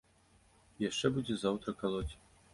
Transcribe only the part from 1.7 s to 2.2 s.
калоць.